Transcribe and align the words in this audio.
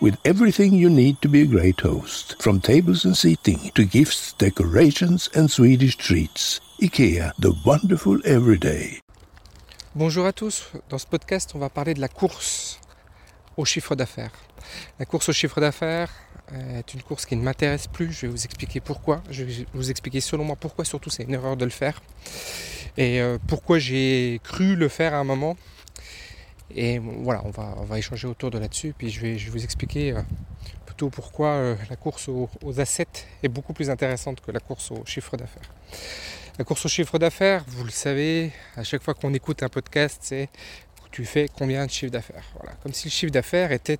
with 0.00 0.16
everything 0.24 0.74
you 0.74 0.90
need 0.90 1.20
to 1.20 1.28
be 1.28 1.42
a 1.42 1.46
great 1.46 1.80
host, 1.80 2.36
from 2.40 2.60
tables 2.60 3.04
and 3.04 3.14
seating 3.14 3.70
to 3.74 3.84
gifts, 3.84 4.34
decorations 4.38 5.28
and 5.34 5.50
Swedish 5.50 5.96
treats. 5.96 6.60
IKEA, 6.80 7.32
the 7.38 7.52
wonderful 7.64 8.18
everyday. 8.24 9.00
Bonjour 9.94 10.26
à 10.26 10.32
tous, 10.32 10.70
dans 10.90 10.98
ce 10.98 11.06
podcast 11.06 11.52
on 11.54 11.58
va 11.58 11.70
parler 11.70 11.94
de 11.94 12.00
la 12.00 12.08
course 12.08 12.80
au 13.56 13.64
chiffre 13.64 13.94
d'affaires. 13.94 14.32
La 14.98 15.06
course 15.06 15.30
au 15.30 15.32
chiffre 15.32 15.60
d'affaires 15.60 16.10
est 16.52 16.92
une 16.94 17.02
course 17.02 17.24
qui 17.24 17.36
ne 17.36 17.42
m'intéresse 17.42 17.86
plus, 17.86 18.12
je 18.12 18.22
vais 18.22 18.28
vous 18.28 18.44
expliquer 18.44 18.80
pourquoi, 18.80 19.22
je 19.30 19.44
vais 19.44 19.66
vous 19.72 19.90
expliquer 19.90 20.20
selon 20.20 20.44
moi 20.44 20.56
pourquoi 20.56 20.84
surtout 20.84 21.10
c'est 21.10 21.24
une 21.24 21.34
erreur 21.34 21.56
de 21.56 21.64
le 21.64 21.70
faire 21.70 22.02
et 22.96 23.20
euh, 23.20 23.38
pourquoi 23.46 23.78
j'ai 23.78 24.40
cru 24.42 24.76
le 24.76 24.88
faire 24.88 25.14
à 25.14 25.18
un 25.18 25.24
moment. 25.24 25.56
Et 26.74 26.98
voilà, 26.98 27.42
on 27.44 27.50
va, 27.50 27.74
on 27.78 27.84
va 27.84 27.98
échanger 27.98 28.26
autour 28.26 28.50
de 28.50 28.58
là-dessus, 28.58 28.94
puis 28.96 29.10
je 29.10 29.20
vais, 29.20 29.38
je 29.38 29.50
vous 29.50 29.62
expliquer 29.62 30.12
euh, 30.12 30.22
plutôt 30.84 31.10
pourquoi 31.10 31.48
euh, 31.48 31.76
la 31.88 31.96
course 31.96 32.28
aux, 32.28 32.50
aux 32.64 32.80
assets 32.80 33.06
est 33.42 33.48
beaucoup 33.48 33.72
plus 33.72 33.88
intéressante 33.88 34.40
que 34.40 34.50
la 34.50 34.60
course 34.60 34.90
au 34.90 35.04
chiffre 35.04 35.36
d'affaires. 35.36 35.70
La 36.58 36.64
course 36.64 36.86
au 36.86 36.88
chiffre 36.88 37.18
d'affaires, 37.18 37.64
vous 37.68 37.84
le 37.84 37.90
savez, 37.90 38.52
à 38.76 38.82
chaque 38.82 39.02
fois 39.02 39.14
qu'on 39.14 39.32
écoute 39.34 39.62
un 39.62 39.68
podcast, 39.68 40.18
c'est 40.22 40.48
tu 41.12 41.24
fais 41.24 41.48
combien 41.48 41.86
de 41.86 41.90
chiffre 41.90 42.12
d'affaires. 42.12 42.44
Voilà. 42.60 42.76
Comme 42.82 42.92
si 42.92 43.08
le 43.08 43.12
chiffre 43.12 43.32
d'affaires 43.32 43.72
était 43.72 43.98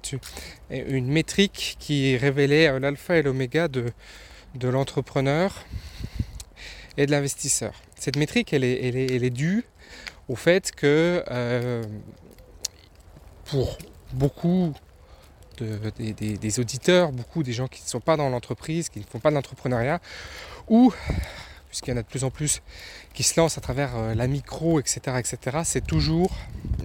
une 0.71 1.07
métrique 1.07 1.77
qui 1.79 2.15
révélait 2.17 2.79
l'alpha 2.79 3.17
et 3.17 3.23
l'oméga 3.23 3.69
de, 3.69 3.87
de 4.55 4.69
l'entrepreneur 4.69 5.65
et 6.97 7.07
de 7.07 7.11
l'investisseur. 7.11 7.73
Cette 7.99 8.17
métrique, 8.17 8.53
elle 8.53 8.65
est, 8.65 9.15
elle 9.15 9.25
est, 9.25 9.31
due 9.31 9.65
au 10.29 10.37
fait 10.37 10.73
que 10.73 11.25
euh, 11.31 11.83
pour 13.47 13.79
beaucoup 14.13 14.75
de, 15.59 15.79
des, 15.99 16.61
auditeurs, 16.61 17.13
beaucoup 17.13 17.43
des 17.43 17.53
gens 17.53 17.67
qui 17.69 17.83
ne 17.83 17.89
sont 17.89 18.01
pas 18.01 18.17
dans 18.17 18.29
l'entreprise, 18.29 18.89
qui 18.89 19.01
ne 19.01 19.05
font 19.05 19.21
pas 19.21 19.31
de 19.31 19.35
l'entrepreneuriat, 19.35 20.01
ou 20.69 20.93
puisqu'il 21.69 21.91
y 21.91 21.95
en 21.95 21.97
a 21.99 22.03
de 22.03 22.07
plus 22.07 22.25
en 22.25 22.31
plus 22.31 22.63
qui 23.15 23.23
se 23.23 23.41
lancent 23.41 23.59
à 23.59 23.61
travers 23.61 23.97
euh, 23.97 24.15
la 24.15 24.27
micro, 24.27 24.79
etc., 24.79 25.01
etc., 25.19 25.59
c'est 25.65 25.87
toujours 25.87 26.31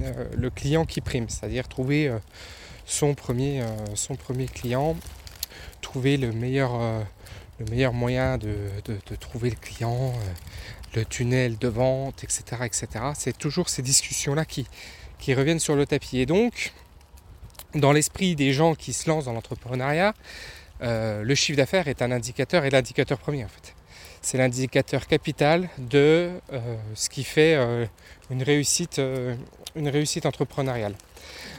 euh, 0.01 0.25
le 0.35 0.49
client 0.49 0.85
qui 0.85 1.01
prime, 1.01 1.29
c'est-à-dire 1.29 1.67
trouver 1.67 2.07
euh, 2.07 2.17
son, 2.85 3.13
premier, 3.13 3.63
son 3.95 4.15
premier 4.15 4.45
client, 4.45 4.95
trouver 5.81 6.17
le 6.17 6.31
meilleur, 6.31 6.77
le 7.59 7.65
meilleur 7.65 7.93
moyen 7.93 8.37
de, 8.37 8.55
de, 8.85 8.97
de 9.09 9.15
trouver 9.15 9.49
le 9.49 9.55
client, 9.55 10.13
le 10.93 11.05
tunnel 11.05 11.57
de 11.57 11.67
vente, 11.69 12.23
etc., 12.23 12.63
etc. 12.65 12.87
C'est 13.13 13.37
toujours 13.37 13.69
ces 13.69 13.81
discussions-là 13.81 14.43
qui, 14.43 14.67
qui 15.21 15.33
reviennent 15.33 15.59
sur 15.59 15.75
le 15.75 15.85
tapis. 15.85 16.19
Et 16.19 16.25
donc, 16.25 16.73
dans 17.73 17.93
l'esprit 17.93 18.35
des 18.35 18.51
gens 18.51 18.75
qui 18.75 18.91
se 18.91 19.09
lancent 19.09 19.25
dans 19.25 19.33
l'entrepreneuriat, 19.33 20.13
euh, 20.81 21.23
le 21.23 21.35
chiffre 21.35 21.55
d'affaires 21.55 21.87
est 21.87 22.01
un 22.01 22.11
indicateur 22.11 22.65
et 22.65 22.69
l'indicateur 22.69 23.19
premier 23.19 23.45
en 23.45 23.47
fait 23.47 23.75
c'est 24.23 24.37
l'indicateur 24.37 25.07
capital 25.07 25.67
de 25.79 26.29
euh, 26.53 26.75
ce 26.93 27.09
qui 27.09 27.23
fait 27.23 27.55
euh, 27.55 27.87
une, 28.29 28.43
réussite, 28.43 29.01
une 29.75 29.89
réussite 29.89 30.27
entrepreneuriale. 30.27 30.93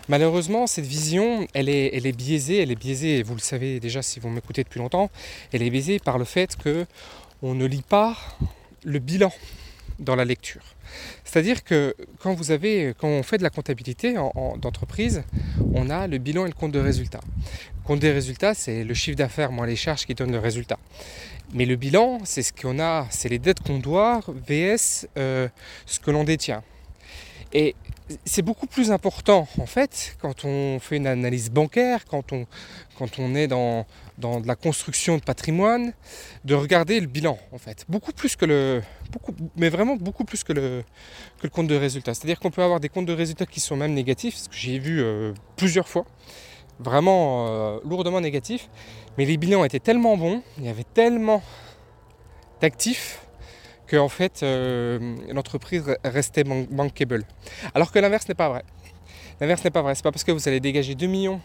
Malheureusement, 0.08 0.68
cette 0.68 0.86
vision, 0.86 1.48
elle 1.54 1.68
est, 1.68 1.90
elle 1.92 2.06
est 2.06 2.16
biaisée, 2.16 2.62
elle 2.62 2.70
est 2.70 2.78
biaisée, 2.78 3.18
et 3.18 3.22
vous 3.24 3.34
le 3.34 3.40
savez 3.40 3.80
déjà 3.80 4.00
si 4.00 4.20
vous 4.20 4.28
m'écoutez 4.28 4.62
depuis 4.62 4.78
longtemps, 4.78 5.10
elle 5.52 5.62
est 5.62 5.70
biaisée 5.70 5.98
par 5.98 6.18
le 6.18 6.24
fait 6.24 6.54
que 6.54 6.86
on 7.42 7.54
ne 7.54 7.66
lit 7.66 7.82
pas 7.82 8.16
le 8.84 9.00
bilan 9.00 9.32
dans 10.02 10.16
la 10.16 10.24
lecture. 10.24 10.62
C'est-à-dire 11.24 11.64
que 11.64 11.94
quand 12.18 12.34
vous 12.34 12.50
avez, 12.50 12.94
quand 12.98 13.08
on 13.08 13.22
fait 13.22 13.38
de 13.38 13.42
la 13.42 13.50
comptabilité 13.50 14.18
en, 14.18 14.32
en, 14.34 14.56
d'entreprise, 14.56 15.22
on 15.74 15.88
a 15.90 16.06
le 16.06 16.18
bilan 16.18 16.44
et 16.44 16.48
le 16.48 16.54
compte 16.54 16.72
de 16.72 16.80
résultat. 16.80 17.20
Le 17.26 17.86
compte 17.86 18.00
des 18.00 18.12
résultats, 18.12 18.54
c'est 18.54 18.84
le 18.84 18.94
chiffre 18.94 19.16
d'affaires 19.16 19.52
moins 19.52 19.66
les 19.66 19.76
charges 19.76 20.04
qui 20.06 20.14
donnent 20.14 20.32
le 20.32 20.38
résultat. 20.38 20.78
Mais 21.54 21.66
le 21.66 21.76
bilan, 21.76 22.20
c'est 22.24 22.42
ce 22.42 22.52
qu'on 22.52 22.78
a, 22.78 23.06
c'est 23.10 23.28
les 23.28 23.38
dettes 23.38 23.60
qu'on 23.60 23.78
doit, 23.78 24.20
VS 24.48 25.06
euh, 25.16 25.48
ce 25.86 26.00
que 26.00 26.10
l'on 26.10 26.24
détient. 26.24 26.62
Et 27.52 27.74
c'est 28.24 28.42
beaucoup 28.42 28.66
plus 28.66 28.90
important, 28.90 29.46
en 29.58 29.66
fait, 29.66 30.16
quand 30.20 30.44
on 30.44 30.78
fait 30.80 30.96
une 30.96 31.06
analyse 31.06 31.50
bancaire, 31.50 32.04
quand 32.04 32.32
on, 32.32 33.34
est 33.34 33.46
dans, 33.46 33.86
de 34.18 34.46
la 34.46 34.56
construction 34.56 35.16
de 35.16 35.22
patrimoine, 35.22 35.92
de 36.44 36.54
regarder 36.54 37.00
le 37.00 37.06
bilan, 37.06 37.38
en 37.52 37.58
fait. 37.58 37.84
Beaucoup 37.88 38.12
plus 38.12 38.36
que 38.36 38.44
le. 38.44 38.82
Beaucoup, 39.10 39.32
mais 39.56 39.68
vraiment 39.68 39.96
beaucoup 39.96 40.24
plus 40.24 40.44
que 40.44 40.52
le, 40.52 40.84
compte 41.50 41.66
de 41.66 41.76
résultat. 41.76 42.14
C'est-à-dire 42.14 42.40
qu'on 42.40 42.50
peut 42.50 42.62
avoir 42.62 42.80
des 42.80 42.88
comptes 42.88 43.06
de 43.06 43.12
résultats 43.12 43.46
qui 43.46 43.60
sont 43.60 43.76
même 43.76 43.94
négatifs, 43.94 44.36
ce 44.36 44.48
que 44.48 44.56
j'ai 44.56 44.78
vu 44.78 45.02
euh, 45.02 45.32
plusieurs 45.56 45.88
fois 45.88 46.04
vraiment 46.78 47.46
euh, 47.46 47.78
lourdement 47.84 48.20
négatif. 48.20 48.68
Mais 49.18 49.24
les 49.24 49.36
bilans 49.36 49.64
étaient 49.64 49.80
tellement 49.80 50.16
bons, 50.16 50.42
il 50.58 50.64
y 50.64 50.68
avait 50.68 50.84
tellement 50.84 51.42
d'actifs 52.60 53.20
que 53.92 53.98
en 53.98 54.08
fait 54.08 54.42
euh, 54.42 55.16
l'entreprise 55.30 55.84
restait 56.02 56.44
bankable. 56.44 57.26
Alors 57.74 57.92
que 57.92 57.98
l'inverse 57.98 58.26
n'est 58.26 58.34
pas 58.34 58.48
vrai. 58.48 58.64
L'inverse 59.38 59.62
n'est 59.64 59.70
pas 59.70 59.82
vrai. 59.82 59.94
C'est 59.94 60.02
pas 60.02 60.10
parce 60.10 60.24
que 60.24 60.32
vous 60.32 60.48
allez 60.48 60.60
dégager 60.60 60.94
2 60.94 61.06
millions 61.06 61.42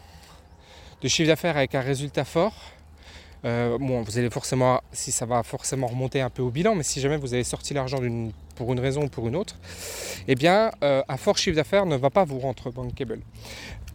de 1.02 1.10
chiffre 1.10 1.28
d'affaires 1.28 1.58
avec 1.58 1.76
un 1.76 1.82
résultat 1.82 2.24
fort. 2.24 2.56
Euh, 3.44 3.78
bon, 3.78 4.02
vous 4.02 4.18
allez 4.18 4.30
forcément, 4.30 4.80
si 4.94 5.12
ça 5.12 5.26
va 5.26 5.44
forcément 5.44 5.88
remonter 5.88 6.22
un 6.22 6.30
peu 6.30 6.42
au 6.42 6.50
bilan, 6.50 6.74
mais 6.74 6.84
si 6.84 7.02
jamais 7.02 7.18
vous 7.18 7.34
avez 7.34 7.44
sorti 7.44 7.74
l'argent 7.74 8.00
pour 8.56 8.72
une 8.72 8.80
raison 8.80 9.04
ou 9.04 9.10
pour 9.10 9.28
une 9.28 9.36
autre, 9.36 9.58
eh 10.30 10.36
bien, 10.36 10.72
euh, 10.84 11.04
un 11.10 11.18
fort 11.18 11.38
chiffre 11.38 11.58
d'affaires 11.58 11.86
ne 11.86 11.98
va 11.98 12.10
pas 12.10 12.24
vous 12.24 12.40
rendre 12.40 12.72
bankable. 12.72 13.20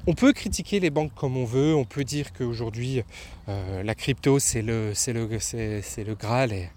On 0.06 0.12
peut 0.12 0.34
critiquer 0.34 0.78
les 0.78 0.90
banques 0.90 1.14
comme 1.14 1.38
on 1.38 1.46
veut, 1.46 1.74
on 1.74 1.84
peut 1.84 2.04
dire 2.04 2.34
qu'aujourd'hui 2.34 3.02
la 3.46 3.94
crypto 3.94 4.40
c'est 4.40 4.62
le, 4.62 4.92
le, 5.06 6.04
le 6.04 6.14
Graal 6.14 6.52
et, 6.52 6.68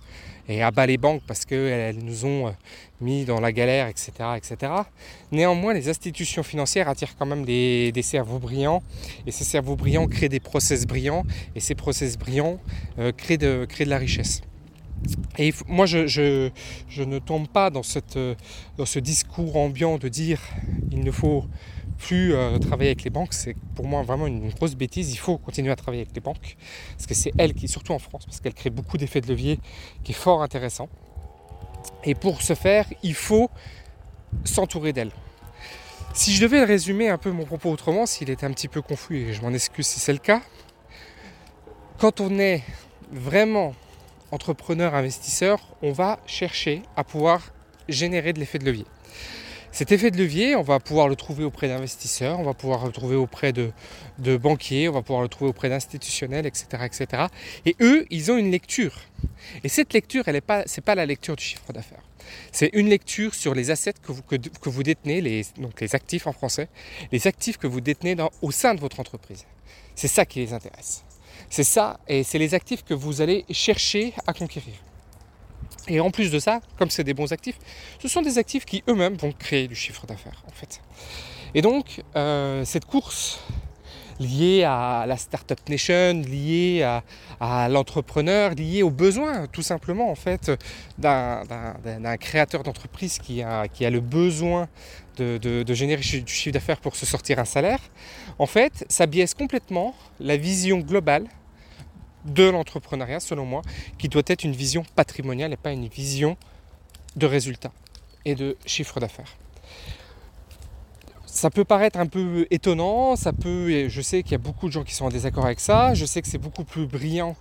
et 0.47 0.61
abat 0.61 0.85
les 0.85 0.97
banques 0.97 1.21
parce 1.27 1.45
qu'elles 1.45 1.97
nous 1.97 2.25
ont 2.25 2.47
euh, 2.47 2.51
mis 3.01 3.25
dans 3.25 3.39
la 3.39 3.51
galère, 3.51 3.87
etc., 3.87 4.11
etc. 4.37 4.71
Néanmoins, 5.31 5.73
les 5.73 5.89
institutions 5.89 6.43
financières 6.43 6.87
attirent 6.89 7.15
quand 7.17 7.25
même 7.25 7.45
des, 7.45 7.91
cerveaux 8.01 8.39
brillants 8.39 8.83
et 9.25 9.31
ces 9.31 9.43
cerveaux 9.43 9.75
brillants 9.75 10.07
créent 10.07 10.29
des 10.29 10.39
process 10.39 10.85
brillants 10.85 11.23
et 11.55 11.59
ces 11.59 11.75
process 11.75 12.17
brillants 12.17 12.59
euh, 12.99 13.11
créent, 13.11 13.37
de, 13.37 13.67
la 13.85 13.97
richesse. 13.97 14.41
Et 15.37 15.53
moi, 15.67 15.85
je, 15.85 16.49
ne 16.97 17.19
tombe 17.19 17.47
pas 17.47 17.69
dans, 17.69 17.83
cette, 17.83 18.17
dans 18.77 18.85
ce 18.85 18.99
discours 18.99 19.57
ambiant 19.57 19.97
de 19.97 20.07
dire 20.07 20.41
il 20.91 21.01
ne 21.01 21.11
faut 21.11 21.45
plus 21.97 22.33
euh, 22.33 22.57
travailler 22.59 22.89
avec 22.89 23.03
les 23.03 23.09
banques, 23.09 23.33
c'est 23.33 23.55
pour 23.75 23.87
moi 23.87 24.03
vraiment 24.03 24.27
une 24.27 24.49
grosse 24.49 24.75
bêtise. 24.75 25.11
Il 25.13 25.17
faut 25.17 25.37
continuer 25.37 25.71
à 25.71 25.75
travailler 25.75 26.03
avec 26.03 26.15
les 26.15 26.21
banques 26.21 26.57
parce 26.95 27.07
que 27.07 27.13
c'est 27.13 27.31
elles 27.37 27.53
qui, 27.53 27.67
surtout 27.67 27.93
en 27.93 27.99
France, 27.99 28.25
parce 28.25 28.39
qu'elles 28.39 28.53
créent 28.53 28.69
beaucoup 28.69 28.97
d'effets 28.97 29.21
de 29.21 29.27
levier 29.27 29.59
qui 30.03 30.11
est 30.11 30.15
fort 30.15 30.43
intéressant. 30.43 30.89
Et 32.03 32.15
pour 32.15 32.41
ce 32.41 32.53
faire, 32.53 32.85
il 33.03 33.13
faut 33.13 33.49
s'entourer 34.43 34.93
d'elles. 34.93 35.11
Si 36.13 36.33
je 36.33 36.41
devais 36.41 36.63
résumer 36.63 37.09
un 37.09 37.17
peu 37.17 37.31
mon 37.31 37.45
propos 37.45 37.71
autrement, 37.71 38.05
s'il 38.05 38.29
était 38.29 38.45
un 38.45 38.51
petit 38.51 38.67
peu 38.67 38.81
confus 38.81 39.17
et 39.17 39.33
je 39.33 39.41
m'en 39.41 39.51
excuse 39.51 39.85
si 39.85 39.99
c'est 39.99 40.13
le 40.13 40.19
cas, 40.19 40.41
quand 41.97 42.21
on 42.21 42.39
est 42.39 42.63
vraiment 43.11 43.73
entrepreneur, 44.31 44.95
investisseur, 44.95 45.59
on 45.81 45.91
va 45.91 46.19
chercher 46.25 46.83
à 46.95 47.03
pouvoir 47.03 47.41
générer 47.87 48.33
de 48.33 48.39
l'effet 48.39 48.59
de 48.59 48.65
levier. 48.65 48.85
Cet 49.75 49.91
effet 49.91 50.09
de 50.09 50.17
levier, 50.17 50.55
on 50.55 50.61
va 50.61 50.79
pouvoir 50.79 51.09
le 51.09 51.17
trouver 51.17 51.43
auprès 51.43 51.67
d'investisseurs, 51.67 52.39
on 52.39 52.43
va 52.43 52.53
pouvoir 52.53 52.85
le 52.85 52.93
trouver 52.93 53.17
auprès 53.17 53.51
de, 53.51 53.73
banquiers, 54.37 54.87
on 54.87 54.93
va 54.93 55.01
pouvoir 55.01 55.21
le 55.21 55.27
trouver 55.27 55.49
auprès 55.49 55.67
d'institutionnels, 55.67 56.45
etc.. 56.45 57.25
Et 57.65 57.75
eux, 57.81 58.05
ils 58.09 58.31
ont 58.31 58.37
une 58.37 58.51
lecture. 58.51 59.01
Et 59.65 59.67
cette 59.67 59.91
lecture, 59.91 60.23
elle 60.27 60.35
n'est 60.35 60.39
pas, 60.39 60.63
pas 60.85 60.95
la 60.95 61.05
lecture 61.05 61.35
du 61.35 61.43
chiffre 61.43 61.73
d'affaires. 61.73 62.03
C'est 62.53 62.69
une 62.71 62.87
lecture 62.87 63.35
sur 63.35 63.53
les 63.53 63.69
assets 63.69 63.95
que 64.01 64.13
vous, 64.69 64.83
détenez, 64.83 65.43
donc 65.57 65.81
les 65.81 65.93
actifs 65.93 66.25
en 66.25 66.31
français, 66.31 66.69
les 67.11 67.27
actifs 67.27 67.57
que 67.57 67.67
vous 67.67 67.81
détenez 67.81 68.15
au 68.41 68.51
sein 68.51 68.75
de 68.75 68.79
votre 68.79 69.01
entreprise. 69.01 69.43
C'est 69.93 70.07
ça 70.07 70.25
qui 70.25 70.39
les 70.39 70.53
intéresse. 70.53 71.03
C'est 71.49 71.65
ça, 71.65 71.99
et 72.07 72.23
c'est 72.23 72.39
les 72.39 72.53
actifs 72.53 72.85
que 72.85 72.93
vous 72.93 73.19
allez 73.19 73.43
chercher 73.51 74.13
à 74.25 74.31
conquérir. 74.31 74.75
Et 75.87 75.99
en 75.99 76.09
plus 76.09 76.31
de 76.31 76.39
ça, 76.39 76.61
comme 76.77 76.89
c'est 76.89 77.03
des 77.03 77.13
bons 77.13 77.31
actifs, 77.31 77.57
ce 78.01 78.07
sont 78.07 78.21
des 78.21 78.37
actifs 78.37 78.65
qui 78.65 78.83
eux-mêmes 78.89 79.15
vont 79.15 79.31
créer 79.31 79.67
du 79.67 79.75
chiffre 79.75 80.05
d'affaires 80.07 80.43
en 80.47 80.51
fait. 80.51 80.81
Et 81.53 81.61
donc 81.61 82.03
euh, 82.15 82.65
cette 82.65 82.85
course 82.85 83.39
liée 84.19 84.63
à 84.63 85.05
la 85.07 85.17
Startup 85.17 85.59
Nation, 85.69 86.21
liée 86.21 86.81
à, 87.39 87.69
l'entrepreneur, 87.69 88.51
liée 88.51 88.81
aux 88.81 88.89
besoins 88.89 89.45
tout 89.47 89.61
simplement 89.61 90.09
en 90.09 90.15
fait 90.15 90.51
d'un 90.97 92.17
créateur 92.17 92.63
d'entreprise 92.63 93.19
qui 93.19 93.41
a, 93.41 93.67
le 93.79 93.99
besoin 93.99 94.67
de, 95.17 95.37
de 95.37 95.73
générer 95.73 96.01
du 96.01 96.33
chiffre 96.33 96.53
d'affaires 96.53 96.79
pour 96.79 96.95
se 96.95 97.05
sortir 97.05 97.39
un 97.39 97.45
salaire, 97.45 97.79
en 98.39 98.45
fait 98.45 98.85
ça 98.89 99.05
biaise 99.05 99.33
complètement 99.33 99.93
la 100.19 100.37
vision 100.37 100.79
globale 100.79 101.27
de 102.25 102.49
l'entrepreneuriat, 102.49 103.19
selon 103.19 103.45
moi, 103.45 103.61
qui 103.97 104.09
doit 104.09 104.23
être 104.27 104.43
une 104.43 104.53
vision 104.53 104.83
patrimoniale 104.95 105.53
et 105.53 105.57
pas 105.57 105.71
une 105.71 105.87
vision 105.87 106.37
de 107.15 107.25
résultats 107.25 107.71
et 108.25 108.35
de 108.35 108.57
chiffre 108.65 108.99
d'affaires. 108.99 109.37
Ça 111.25 111.49
peut 111.49 111.65
paraître 111.65 111.99
un 111.99 112.07
peu 112.07 112.47
étonnant, 112.49 113.15
ça 113.15 113.33
peut, 113.33 113.89
je 113.89 114.01
sais 114.01 114.23
qu'il 114.23 114.31
y 114.31 114.35
a 114.35 114.39
beaucoup 114.39 114.67
de 114.67 114.71
gens 114.71 114.83
qui 114.83 114.93
sont 114.93 115.05
en 115.05 115.09
désaccord 115.09 115.45
avec 115.45 115.59
ça, 115.59 115.93
je 115.93 116.05
sais 116.05 116.21
que 116.21 116.27
c'est 116.27 116.37
beaucoup 116.37 116.63
plus 116.63 116.87
brillant 116.87 117.35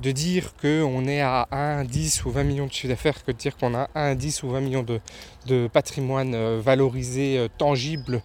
de 0.00 0.10
dire 0.10 0.54
qu'on 0.60 1.06
est 1.06 1.20
à 1.20 1.46
1, 1.50 1.84
10 1.84 2.24
ou 2.24 2.30
20 2.30 2.44
millions 2.44 2.66
de 2.66 2.72
chiffre 2.72 2.88
d'affaires 2.88 3.24
que 3.24 3.30
de 3.30 3.36
dire 3.36 3.56
qu'on 3.56 3.74
a 3.74 3.88
1, 3.94 4.14
10 4.14 4.42
ou 4.42 4.50
20 4.50 4.60
millions 4.60 4.82
de, 4.82 5.00
de 5.46 5.68
patrimoine 5.72 6.34
euh, 6.34 6.60
valorisé, 6.60 7.38
euh, 7.38 7.48
tangible, 7.58 8.22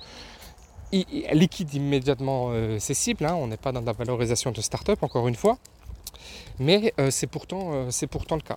liquide 0.91 1.73
immédiatement 1.73 2.49
euh, 2.51 2.79
cessible. 2.79 3.25
Hein. 3.25 3.35
On 3.35 3.47
n'est 3.47 3.57
pas 3.57 3.71
dans 3.71 3.81
la 3.81 3.93
valorisation 3.93 4.51
de 4.51 4.61
start-up, 4.61 5.03
encore 5.03 5.27
une 5.27 5.35
fois. 5.35 5.59
Mais 6.59 6.93
euh, 6.99 7.11
c'est 7.11 7.27
pourtant, 7.27 7.71
euh, 7.73 8.07
pourtant 8.09 8.35
le 8.35 8.41
cas. 8.41 8.55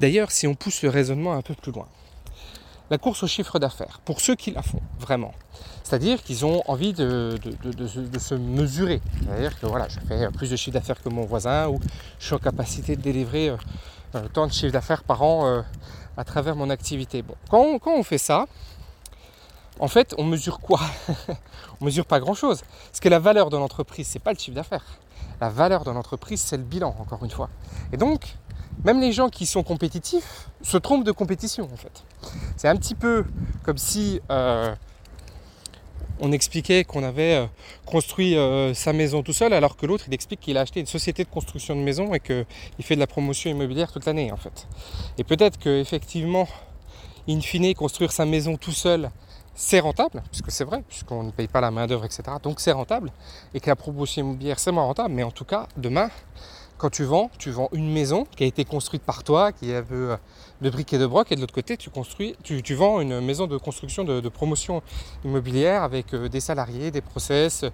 D'ailleurs, 0.00 0.30
si 0.30 0.46
on 0.46 0.54
pousse 0.54 0.82
le 0.82 0.88
raisonnement 0.88 1.34
un 1.34 1.42
peu 1.42 1.54
plus 1.54 1.72
loin, 1.72 1.86
la 2.90 2.98
course 2.98 3.22
au 3.22 3.26
chiffre 3.26 3.58
d'affaires, 3.58 4.00
pour 4.04 4.20
ceux 4.20 4.34
qui 4.34 4.50
la 4.50 4.62
font 4.62 4.80
vraiment, 4.98 5.32
c'est-à-dire 5.84 6.22
qu'ils 6.22 6.46
ont 6.46 6.62
envie 6.66 6.94
de, 6.94 7.38
de, 7.42 8.18
se 8.18 8.34
mesurer, 8.34 9.02
c'est-à-dire 9.22 9.58
que 9.60 9.66
voilà, 9.66 9.88
je 9.88 10.00
fais 10.00 10.28
plus 10.30 10.50
de 10.50 10.56
chiffre 10.56 10.74
d'affaires 10.74 11.02
que 11.02 11.10
mon 11.10 11.26
voisin 11.26 11.68
ou 11.68 11.80
je 12.18 12.26
suis 12.26 12.34
en 12.34 12.38
capacité 12.38 12.96
de 12.96 13.02
délivrer 13.02 13.50
euh, 14.14 14.28
tant 14.32 14.46
de 14.46 14.52
chiffre 14.52 14.72
d'affaires 14.72 15.04
par 15.04 15.22
an 15.22 15.62
à 16.16 16.24
travers 16.24 16.56
mon 16.56 16.70
activité. 16.70 17.20
Bon, 17.22 17.34
quand 17.50 17.78
quand 17.78 17.94
on 17.94 18.02
fait 18.02 18.18
ça, 18.18 18.46
en 19.78 19.88
fait, 19.88 20.14
on 20.18 20.24
mesure 20.24 20.60
quoi 20.60 20.80
On 21.80 21.84
mesure 21.84 22.06
pas 22.06 22.20
grand-chose. 22.20 22.62
Parce 22.86 23.00
que 23.00 23.08
la 23.08 23.18
valeur 23.18 23.50
de 23.50 23.56
l'entreprise, 23.56 24.06
c'est 24.06 24.18
pas 24.18 24.32
le 24.32 24.38
chiffre 24.38 24.54
d'affaires. 24.54 24.84
La 25.40 25.48
valeur 25.48 25.84
de 25.84 25.90
l'entreprise, 25.90 26.40
c'est 26.40 26.56
le 26.56 26.64
bilan, 26.64 26.94
encore 26.98 27.24
une 27.24 27.30
fois. 27.30 27.48
Et 27.92 27.96
donc, 27.96 28.34
même 28.84 29.00
les 29.00 29.12
gens 29.12 29.28
qui 29.28 29.46
sont 29.46 29.62
compétitifs 29.62 30.48
se 30.62 30.76
trompent 30.76 31.04
de 31.04 31.12
compétition, 31.12 31.68
en 31.72 31.76
fait. 31.76 32.04
C'est 32.56 32.68
un 32.68 32.76
petit 32.76 32.94
peu 32.94 33.24
comme 33.62 33.78
si 33.78 34.20
euh, 34.30 34.74
on 36.20 36.32
expliquait 36.32 36.84
qu'on 36.84 37.04
avait 37.04 37.34
euh, 37.34 37.46
construit 37.86 38.36
euh, 38.36 38.74
sa 38.74 38.92
maison 38.92 39.22
tout 39.22 39.32
seul, 39.32 39.52
alors 39.52 39.76
que 39.76 39.86
l'autre, 39.86 40.04
il 40.08 40.14
explique 40.14 40.40
qu'il 40.40 40.56
a 40.58 40.62
acheté 40.62 40.80
une 40.80 40.86
société 40.86 41.24
de 41.24 41.28
construction 41.28 41.76
de 41.76 41.80
maison 41.80 42.14
et 42.14 42.20
qu'il 42.20 42.44
fait 42.80 42.94
de 42.94 43.00
la 43.00 43.06
promotion 43.06 43.50
immobilière 43.50 43.92
toute 43.92 44.06
l'année, 44.06 44.32
en 44.32 44.36
fait. 44.36 44.66
Et 45.18 45.24
peut-être 45.24 45.58
que 45.58 45.80
effectivement, 45.80 46.48
in 47.28 47.40
fine, 47.40 47.74
construire 47.74 48.12
sa 48.12 48.24
maison 48.24 48.56
tout 48.56 48.72
seul, 48.72 49.10
c'est 49.60 49.80
rentable, 49.80 50.22
puisque 50.30 50.52
c'est 50.52 50.62
vrai, 50.62 50.84
puisqu'on 50.88 51.24
ne 51.24 51.32
paye 51.32 51.48
pas 51.48 51.60
la 51.60 51.72
main-d'œuvre, 51.72 52.04
etc. 52.04 52.22
Donc 52.40 52.60
c'est 52.60 52.70
rentable, 52.70 53.10
et 53.52 53.58
que 53.58 53.68
la 53.68 53.74
promotion 53.74 54.22
immobilière, 54.22 54.56
c'est 54.60 54.70
moins 54.70 54.84
rentable, 54.84 55.12
mais 55.12 55.24
en 55.24 55.32
tout 55.32 55.44
cas, 55.44 55.66
demain, 55.76 56.10
quand 56.76 56.90
tu 56.90 57.02
vends, 57.02 57.28
tu 57.38 57.50
vends 57.50 57.68
une 57.72 57.92
maison 57.92 58.24
qui 58.36 58.44
a 58.44 58.46
été 58.46 58.64
construite 58.64 59.02
par 59.02 59.24
toi, 59.24 59.50
qui 59.50 59.74
a 59.74 59.82
peu 59.82 60.16
de 60.60 60.70
briques 60.70 60.92
et 60.92 60.98
de 60.98 61.06
broc, 61.06 61.32
et 61.32 61.34
de 61.34 61.40
l'autre 61.40 61.52
côté, 61.52 61.76
tu, 61.76 61.90
construis, 61.90 62.36
tu, 62.44 62.74
vends 62.76 63.00
une 63.00 63.20
maison 63.20 63.48
de 63.48 63.56
construction 63.58 64.04
de, 64.04 64.20
de 64.20 64.28
promotion 64.28 64.80
immobilière 65.24 65.82
avec 65.82 66.14
euh, 66.14 66.28
des 66.28 66.38
salariés, 66.38 66.92
des 66.92 67.00
process, 67.00 67.64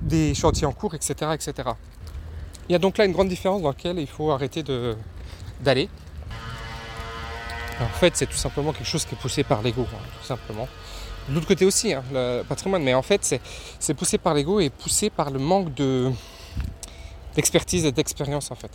des 0.00 0.34
chantiers 0.34 0.68
en 0.68 0.72
cours, 0.72 0.94
etc., 0.94 1.32
etc. 1.34 1.70
Il 2.68 2.72
y 2.72 2.76
a 2.76 2.78
donc 2.78 2.96
là 2.96 3.06
une 3.06 3.12
grande 3.12 3.28
différence 3.28 3.60
dans 3.60 3.70
laquelle 3.70 3.98
il 3.98 4.06
faut 4.06 4.30
arrêter 4.30 4.62
d'aller. 5.60 5.88
En 7.80 7.88
fait, 7.88 8.16
c'est 8.16 8.26
tout 8.26 8.36
simplement 8.36 8.72
quelque 8.72 8.86
chose 8.86 9.04
qui 9.04 9.16
est 9.16 9.18
poussé 9.18 9.42
par 9.42 9.62
l'ego, 9.62 9.84
hein, 9.92 9.98
tout 10.20 10.26
simplement. 10.26 10.68
De 11.28 11.34
l'autre 11.34 11.46
côté 11.46 11.64
aussi, 11.64 11.92
hein, 11.92 12.02
le 12.12 12.42
patrimoine, 12.42 12.82
mais 12.82 12.94
en 12.94 13.02
fait, 13.02 13.40
c'est 13.78 13.94
poussé 13.94 14.18
par 14.18 14.34
l'ego 14.34 14.60
et 14.60 14.70
poussé 14.70 15.10
par 15.10 15.30
le 15.30 15.38
manque 15.38 15.74
de 15.74 16.10
d'expertise 17.34 17.84
et 17.84 17.92
d'expérience 17.92 18.50
en 18.50 18.54
fait. 18.54 18.70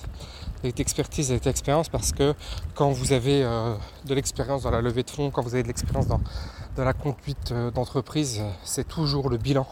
D'expertise 0.75 1.31
et 1.31 1.39
d'expérience 1.39 1.89
parce 1.89 2.11
que 2.11 2.33
quand 2.75 2.91
vous 2.91 3.13
avez 3.13 3.43
euh, 3.43 3.75
de 4.05 4.13
l'expérience 4.13 4.63
dans 4.63 4.71
la 4.71 4.81
levée 4.81 5.03
de 5.03 5.09
fonds, 5.09 5.31
quand 5.31 5.41
vous 5.41 5.53
avez 5.53 5.63
de 5.63 5.67
l'expérience 5.67 6.07
dans, 6.07 6.19
la 6.77 6.93
conduite 6.93 7.51
euh, 7.51 7.71
d'entreprise, 7.71 8.41
c'est 8.63 8.87
toujours 8.87 9.29
le 9.29 9.37
bilan 9.37 9.67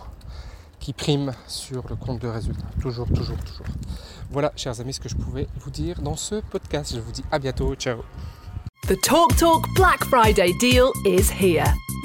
qui 0.80 0.94
prime 0.94 1.34
sur 1.48 1.88
le 1.90 1.96
compte 1.96 2.20
de 2.20 2.28
résultat. 2.28 2.66
Toujours, 2.82 3.08
toujours, 3.08 3.38
toujours. 3.38 3.66
Voilà, 4.30 4.52
chers 4.56 4.80
amis, 4.80 4.94
ce 4.94 5.00
que 5.00 5.10
je 5.10 5.16
pouvais 5.16 5.48
vous 5.60 5.72
dire 5.72 6.02
dans 6.02 6.16
ce 6.16 6.36
podcast. 6.36 6.94
Je 6.96 7.00
vous 7.00 7.12
dis 7.12 7.24
à 7.32 7.40
bientôt. 7.40 7.76
Ciao. 7.76 8.04
The 8.88 8.96
Talk 9.02 9.36
Talk 9.36 9.66
Black 9.76 10.04
Friday 10.06 10.54
deal 10.60 10.92
is 11.06 11.30
here. 11.30 11.74